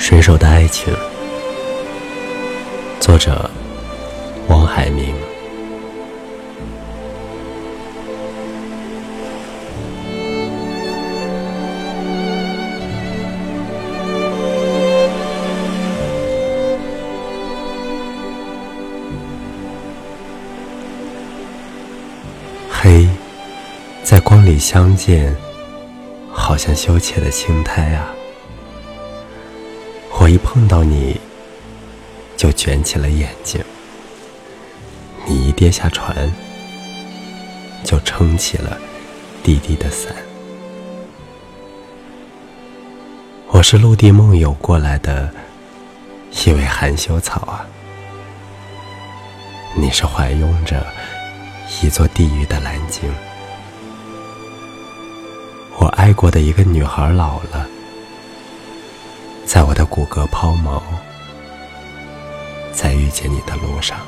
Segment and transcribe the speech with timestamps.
[0.00, 0.92] 水手的爱情，
[2.98, 3.48] 作者
[4.48, 5.14] 王海明。
[22.68, 23.06] 黑，
[24.02, 25.36] 在光里相见，
[26.32, 28.08] 好像羞怯的青苔啊。
[30.20, 31.18] 我一碰到你，
[32.36, 33.58] 就卷起了眼睛；
[35.26, 36.30] 你一跌下船，
[37.84, 38.76] 就撑起了
[39.42, 40.14] 滴滴的伞。
[43.48, 45.32] 我是陆地梦游过来的
[46.44, 47.64] 一位含羞草啊，
[49.74, 50.86] 你是怀拥着
[51.80, 53.10] 一座地狱的蓝鲸。
[55.78, 57.69] 我爱过的一个女孩老了。
[59.52, 60.80] 在我的骨骼抛锚，
[62.72, 63.98] 在遇见你的路上，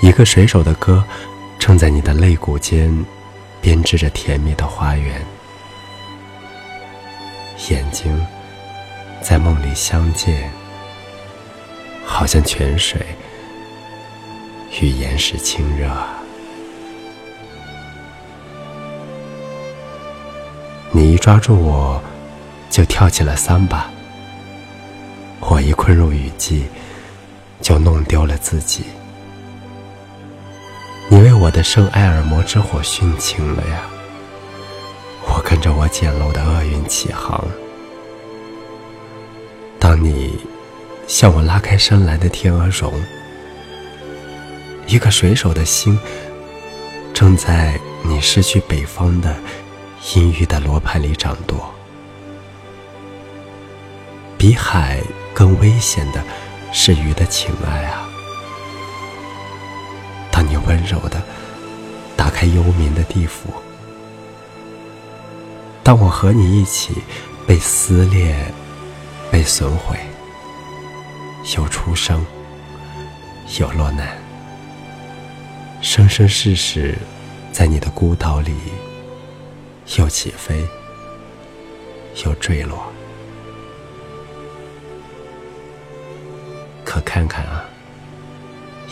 [0.00, 1.04] 一个水手的歌
[1.60, 2.92] 正在你的肋骨间
[3.60, 5.24] 编织着甜蜜的花园。
[7.70, 8.20] 眼睛
[9.20, 10.50] 在梦里相见，
[12.04, 13.00] 好像泉水
[14.80, 15.88] 与岩石亲热。
[20.90, 22.02] 你一抓住我。
[22.72, 23.90] 就跳起了桑巴，
[25.40, 26.64] 我一困入雨季，
[27.60, 28.84] 就弄丢了自己。
[31.10, 33.82] 你为我的圣埃尔摩之火殉情了呀，
[35.26, 37.46] 我跟着我简陋的厄运起航。
[39.78, 40.38] 当你
[41.06, 42.90] 向我拉开深蓝的天鹅绒，
[44.86, 46.00] 一个水手的心，
[47.12, 49.36] 正在你失去北方的
[50.14, 51.70] 阴郁的罗盘里掌舵。
[54.42, 55.00] 比海
[55.32, 56.20] 更危险的
[56.72, 58.08] 是鱼的情爱啊！
[60.32, 61.22] 当你温柔的
[62.16, 63.50] 打开幽冥的地府，
[65.84, 66.92] 当我和你一起
[67.46, 68.36] 被撕裂、
[69.30, 69.96] 被损毁，
[71.56, 72.26] 有出生，
[73.60, 74.08] 有落难，
[75.80, 76.98] 生生世世
[77.52, 78.56] 在你的孤岛里，
[79.98, 80.66] 又起飞，
[82.24, 82.92] 又坠落。
[86.92, 87.64] 可看看啊，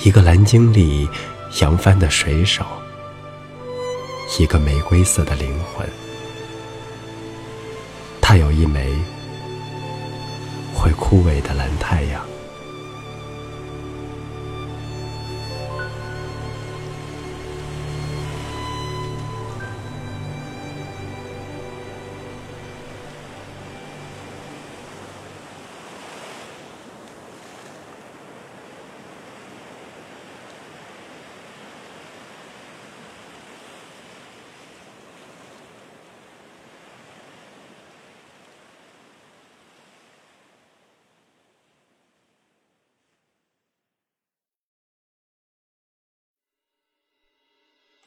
[0.02, 1.06] 一个蓝鲸里
[1.60, 2.64] 扬帆的水手，
[4.38, 5.86] 一个玫瑰色的灵魂，
[8.18, 8.90] 他有一枚
[10.74, 12.24] 会枯萎的蓝太阳。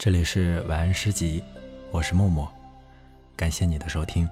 [0.03, 1.41] 这里是晚安诗集，
[1.89, 2.45] 我是默默，
[3.37, 4.27] 感谢你的收听。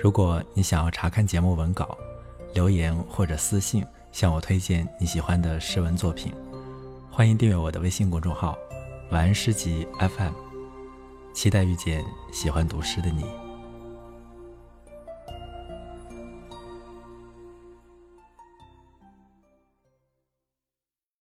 [0.00, 1.98] 如果你想要查看节目文稿，
[2.54, 6.32] 留言或者私信向我推荐你喜欢的诗文作品，
[7.10, 8.56] 欢迎订阅我的微信公众号
[9.10, 10.34] “晚安诗集 FM”，
[11.34, 13.24] 期待遇见喜欢读诗的你。